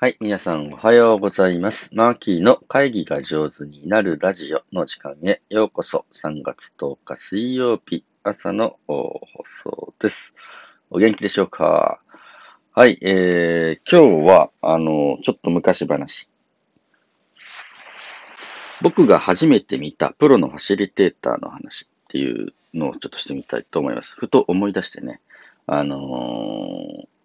[0.00, 1.90] はい、皆さんおはようございます。
[1.92, 6.06] マーキーの会議が上手になるラジオの時間へようこそ。
[6.14, 10.34] 3月10日水曜日朝の放送です。
[10.90, 12.00] お元気でしょうか？
[12.76, 16.28] はい、えー、今日は、あの、ちょっと昔話。
[18.80, 24.14] 僕が初めて見たプロのファシリテーターの話っていうのをちょっとしてみたいと思います。
[24.16, 25.20] ふと思い出してね。
[25.66, 27.17] あのー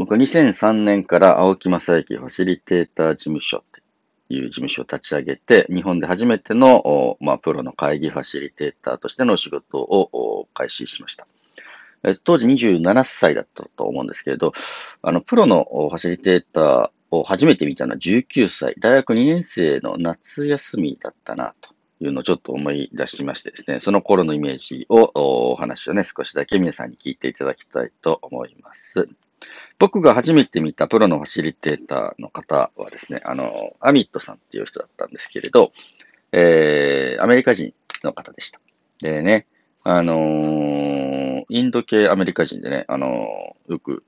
[0.00, 3.82] 僕は2003年から青木正幸ファシリテーター事務所って
[4.34, 11.26] いう事務所を立ち上げて、日本で初めての、まあ、プロの会議ファシリテーターとしての仕事を開始しました。
[12.24, 14.54] 当時27歳だったと思うんですけれど、
[15.02, 29.10] あの、プロのファシリテーターを初めて見たのは19歳、大学2年生の夏休みだったな、というのをちょっと思い出しましてですね、その頃のイメージを、お話をね、少しだけ皆さんに聞いていただきたいと思います。
[29.78, 35.72] 僕が初めて見たプロのファシリテーターの方はですね、あの、アミットさんっていう人だったんですけれど、
[36.32, 37.72] えー、アメリカ人
[38.04, 38.60] の方でした。
[39.00, 39.46] でね、
[39.82, 44.04] あのーインド系アメリカ人でね、あのーよく、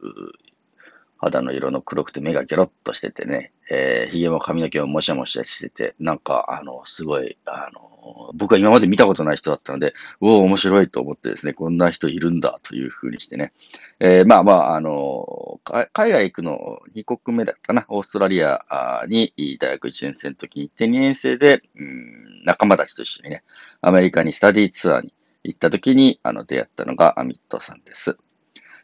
[1.22, 7.92] 肌の色の黒くて目がギョロッとしててね、えー、髭も髪の毛ももしゃもしゃしてて、なんか、あの、すごい、あの
[8.34, 13.52] 僕は今まで見たことない人だったので、うお、面白いと思ってですね、こんな人いるんだというふうにしてね、
[14.00, 15.60] えーまあまあ、あの、
[15.92, 17.86] 海外行くの2国目だったかな。
[17.88, 23.44] オーストラリアに大学1年生の時に行って、2年生で、うん、仲間たちと一緒にね、
[23.80, 25.14] アメリカにスタディツアーに
[25.44, 28.18] 行った時に、あの、出会ったのがアミットさんです。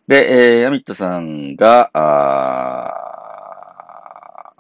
[0.09, 2.95] で、えーアミットさんが、あ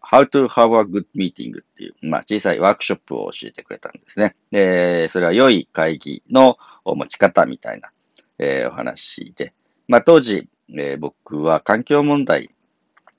[0.02, 4.36] How to have a good meeting っていう、まあ、小さいワークショップを教えてくれたんですね。
[4.50, 7.90] で、それは良い会議の持ち方みたいな、
[8.38, 9.54] えーお話で、
[9.88, 12.50] まあ、当時、えー僕は環境問題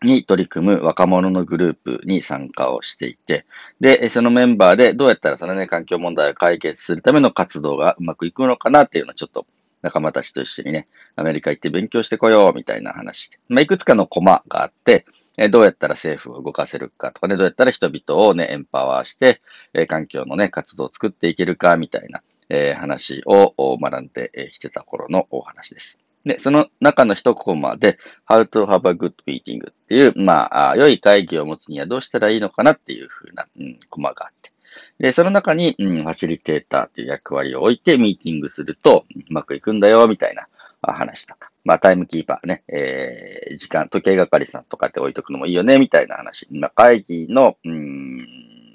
[0.04, 3.48] に取り組む若者のグループに参加をしていて、
[3.80, 9.48] で、そのメンバーでどうやったらそのね、環境問題を解決するための活動がうまくいくのかなっていうのをちょっと
[9.82, 13.32] 仲間たちと一緒にね、アメリカ行って勉強してこようみたいな話。
[13.48, 15.06] まあ、いくつかのコマがあって、
[15.38, 19.42] えーどうやったら政府を動かせるかとかね、どうやったら人々をね、エンパワーして、
[19.74, 25.98] えー環境のね、活動を作っていけるかみたいな、えー話を学んできてた頃のお話です。
[26.26, 27.98] で、その中の一コマで、
[28.30, 34.52] How to have a good meeting っていう、まあ、あ良い会議を持つにはどうしたらいいのかなっていう風な、うん、コマがあって。
[35.00, 40.48] で、その中に、うん、ファシリテーターっていう役割を置いてミーティングすると、うまくいくんだよ、みたいな
[40.82, 41.52] 話とか。
[41.64, 46.48] まあ、タイムキーパーね、えー、時間、時計係さんとかって置いとくのもいいよね、みたいな話。
[46.52, 48.28] ま、会議の、うん、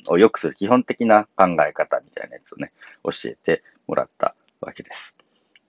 [0.09, 2.73] を良くする基本的な考え方みたいなやつをね、
[3.05, 5.17] 教えてもらったわけです。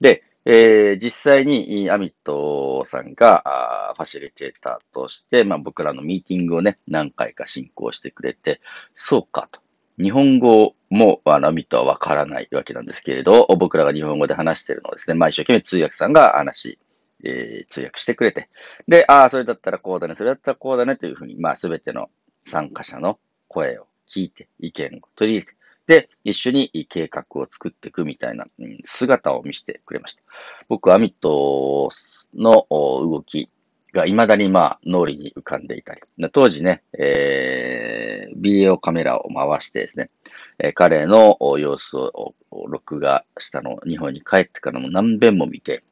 [0.00, 8.60] で、えー実際にアミットさんがあファシリテーターとして、まあ、僕らのミーティングをね、何回か進行してくれて、
[8.94, 9.60] そうかと。
[10.00, 16.78] 日本語もあのアミットはわからないわけなんですけれど、僕らが日本語で話してるのをですね、まあ、一生懸命通訳さんが話、
[17.24, 18.50] えー通訳してくれて、
[18.86, 23.18] で、ああ、それだったらこうだね、それだったらこうだねというふうに、まあ、すべての参加者の
[23.48, 28.46] 声を聞いて、意見を取り入れて、で、一緒に計画を作っていくみたいな、
[28.84, 30.22] 姿を見せてくれました。
[30.68, 31.88] 僕、アミット
[32.34, 33.50] の動き
[33.96, 40.10] が未だにまあ脳裏に浮かんでいたり、当時ね、えー、ビデオカメラを回してですね、
[40.58, 42.34] えー彼の様子を
[42.68, 45.82] 録画したのを日本に帰ってからも何遍も見て、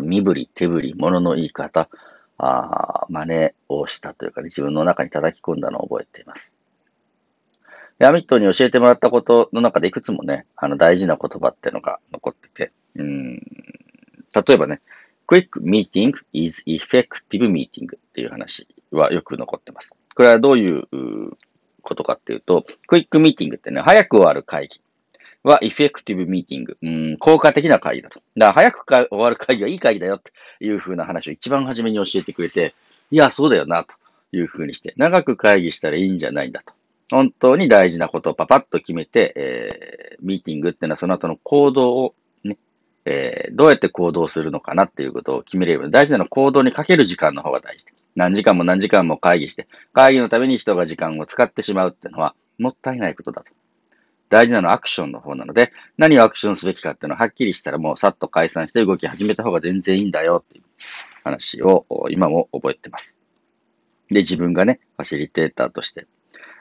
[0.00, 1.88] 身振り、手振り、物の言い方、
[2.38, 6.54] あ真似をしたというか、ね、自分の中に叩き込んだのを覚えています。
[7.98, 14.80] で、アミットに教えてもらったことの中でいくつもね、あの大事な言葉っていうのが残ってて、うん、例えばね、
[15.32, 19.88] quick meeting is effective meeting っていう話はよく残ってます。
[20.14, 20.86] これはどういう
[21.80, 24.82] ことかっていうと、quick meeting ってね、早く終わる会議
[25.42, 28.20] は effective meeting、うん、効果的な会議だと。
[28.36, 30.32] だから早く終わる会議はいい会議だよって
[30.62, 32.74] いう風な話を一番初めに教えてくれて、
[33.10, 33.94] いや、そうだよな、と
[34.32, 36.74] いう風にして、長く会議したらいいんじゃないんだと。
[37.10, 42.14] 本当に大事なことをパパッと決めて、えー、ミーティングっていうのはその後の行動を、
[43.04, 45.90] えーどうやって行動するのかなっていうことを決めれる。
[45.90, 47.92] 大事なのは行動にかける時間の方が大事で。
[48.14, 53.52] 何時間も何時間も会議して、会議のために人が時間を使ってしまうっていうのはもったいないことだと。
[54.28, 60.64] 大事なのはアクションの方なので、何をアクションすべきかっていうのははっきりしたらもうさっと解散して動き始めた方が全然いいんだよっていう
[61.24, 63.14] 話を今も覚えてます。
[64.10, 66.06] で、自分がね、ファシリテーターとして、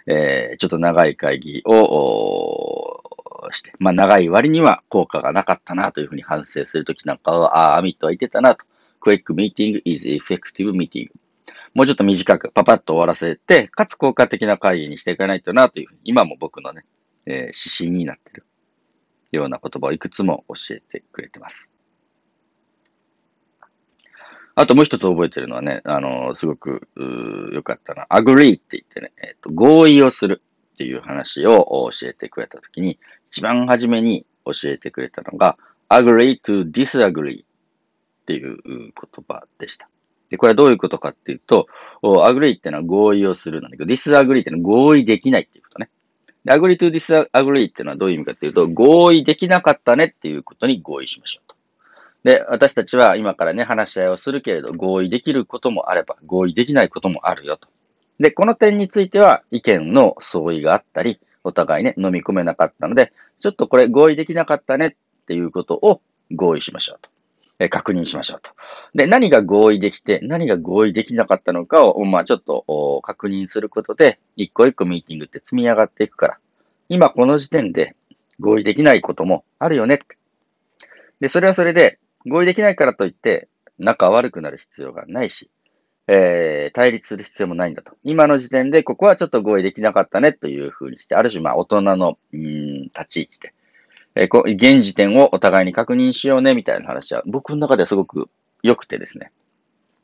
[0.07, 2.80] えーちょっと長い会議を
[3.53, 8.65] して、まあ長い割には効果がなかったなというふうに反省するときなんかは、ああ、アミットは言ってたなと。
[9.01, 11.09] Quick meeting is effective meeting.
[11.73, 16.83] もうちょっと短くパパッと終わらせて、かつ効果的な会議にしていかないとなというふうに、今も僕のね、
[17.25, 18.45] えー、指針になってる
[19.31, 21.69] ような言葉をいくつも教えてくれてます。
[24.55, 26.87] あともう一つ覚えてるのはね、あの、すごく、
[27.53, 28.05] 良かったな。
[28.09, 30.41] agree って言ってね、えっ、ー、と、合意をする
[30.73, 32.99] っていう話を教えてくれたときに、
[33.31, 35.57] 一番初めに教えてくれたのが、
[35.89, 37.45] agree to disagree っ
[38.25, 38.91] ていう言
[39.27, 39.89] 葉でした。
[40.29, 41.67] で、これはどういうことかっていうと、
[42.03, 45.89] agree ってのは合意をするなんだけど、disagree ってのは合意できないっていうことね。
[46.43, 51.55] で、agree to disagree ってのはどういう意味かっていうと、合意できなかったねっていうことに合意しましょうと。
[52.23, 57.69] で、私たちは今からね、話し合いをするけれど、合意できることもあれば、合意できないこともあるよと。
[58.19, 66.01] で、この点については、意見の相違があったり、お互いね、飲み込めなかったので、ちょっとこれ合意できなかったねっていうことを
[66.31, 67.09] 合意しましょうと。
[67.59, 68.51] え確認しましょうと。
[68.95, 76.39] で、何が合意できて、何が合意できなかったのかを、まあちょっと確認することで、一個一個ミーティングって積み上がっていくから、
[76.89, 77.95] 今この時点で
[78.39, 80.17] 合意できないこともあるよねって。
[81.19, 83.47] で、それはそれで、合意できないからといって、
[83.77, 85.49] 仲悪くなる必要がないし、
[86.07, 87.93] えー、対立する必要もないんだと。
[88.03, 93.53] 今の時点で、ここはちょっと合意できなかったねというふうにして、ある種、まあ、大人の、うん、立ち位置で、
[94.15, 98.29] えー、こ現時点をお互いに確認しようね、みたいな話は、僕の中ではすごく
[98.63, 99.31] 良くてですね。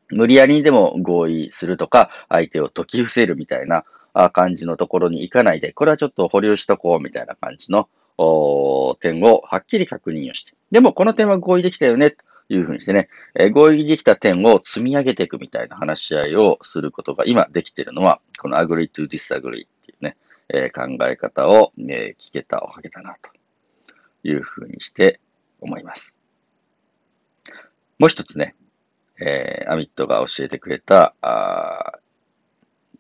[0.10, 3.84] 無理やりにでも合意するとか、相手を解き伏せるみたいな
[4.32, 7.90] 感じのところに行かないで、これはちょっと保留しとこうみたいな感じの
[9.00, 10.54] 点をはっきり確認をして。
[10.72, 13.10] でも、この点は合意できたよね、とというふうにしてね、
[13.52, 20.18] 合意できた点を積み上げていくみたいな話し合いをすることが今できているのは、この agree to disagree っていうね、
[20.72, 23.30] 考え方を、聞けたおかげだな、と
[24.24, 25.20] いうふうにして
[25.60, 26.16] 思います。
[28.00, 28.56] もう一つね、
[29.20, 32.00] えー、アミットが教えてくれた、あ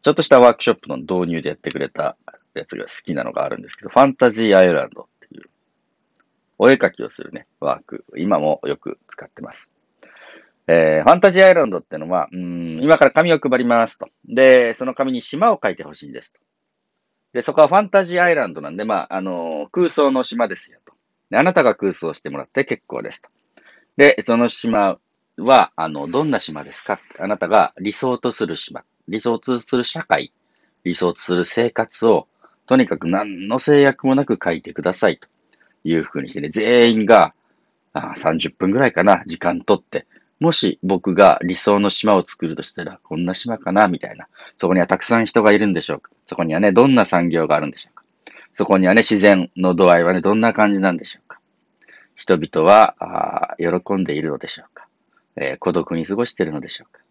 [0.01, 2.17] ちょっとしたワークショップの導入でやってくれた
[2.53, 5.05] やつが好きなのがあるんですけど、ファンタジーアイランドっ、
[6.59, 9.69] お絵描きをするね、ワーク、今もよく使ってます。
[10.67, 14.09] えー、ファンタジーアイランドってのは、うん、今から紙を配りますと。
[14.27, 16.39] で、その紙に島を描いてほしいんですと。
[17.31, 20.93] で、そこはファンタジーアイランドなんで、まあ、あのー、空想の島ですよと。
[21.29, 23.29] で、あなたが空想してもらって結構ですと。
[23.95, 24.99] で、その島
[25.37, 30.33] は、あの、どんな島ですかあなたが理想とする島、理想とする社会、
[30.83, 32.27] 理想とする生活を、
[32.65, 35.29] とにかく何の制約もなく書いてくださいと
[35.89, 37.33] いうふうにしてね、全員が
[37.93, 40.05] あ30分ぐらいかな、時間とって、
[40.39, 44.27] もし僕が理想の島を作るとしたら、こんな島かな、みたいな。
[44.57, 46.11] そこにはたくさん人がいるんでしょうか。
[46.27, 48.03] そこにはね、どんな産業があるんでしょうか。
[48.53, 51.39] そこにはね、自然の度合いはね、どんな感じなんでしょうか。
[52.15, 54.87] 人々は、あ喜んでいるのでしょうか。
[55.37, 57.01] えー、孤独に過ごしているのでしょうか、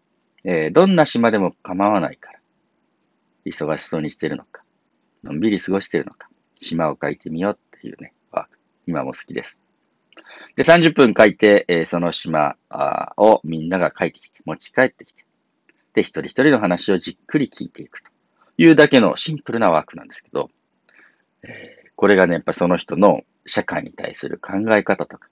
[0.43, 2.39] えー、どんな島でも構わないから、
[3.45, 4.63] 忙しそうにしているのか、
[5.23, 6.27] のんびり過ごしているのか、
[6.59, 8.13] 島を書いてみようっていうね、
[8.87, 9.59] 今も好きです。
[10.55, 12.55] で、30分書いて、えー、その島
[13.17, 15.23] をみんなが書いてきて、持ち帰ってきて、
[15.93, 18.09] で、一人一人の話をじっくり聞いていくと
[18.57, 20.49] いうだけのシンプルなワークなんですけど、
[21.43, 25.27] えー、これがね、やっぱその人の社会に対する考え方とか、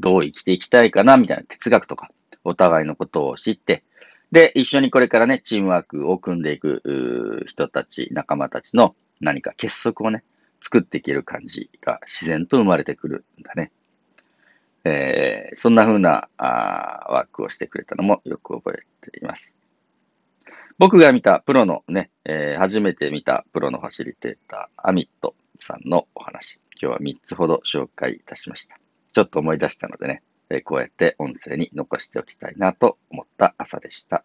[0.00, 2.10] どう生きていきたいかな、みたいな哲学とか、
[2.44, 3.84] お互いのことを知って、
[4.32, 10.24] で、一緒にこれからね、チームワークを組んでいく人たち、仲間たちの何か結束をね、
[10.60, 13.72] 作っていける感じが自然と生まれてくるんだね。
[14.84, 19.54] えー、そんな風なあワークをしてくれたのもよく覚えています。
[20.78, 28.78] 僕が見たプロのね、えー、初めて見たプロのファシリテーター、アミットさんのお話、今日は3つほど紹介いたしました。
[29.12, 34.24] ちょっと思い出したのでね、えー、こうやって音声に残しておきたいなと思った朝でした。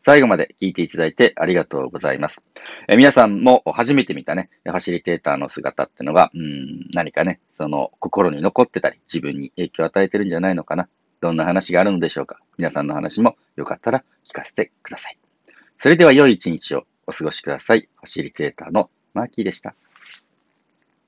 [0.00, 2.42] 最後まで聞いていただいてありがとうございます。
[2.88, 10.88] え皆さんも初めて見たね、ファシリテーターの姿ってのが、うん、何かね、その心に残ってたり、自分に影響を与えてるんじゃないのかな。
[11.20, 12.38] どんな話があるのでしょうか。
[12.58, 15.18] 皆さんの話もよかったら聞かせてください。
[15.78, 17.88] それでは良い一日をお過ごしください。
[17.96, 19.74] ファシリテーターのマーキーでした。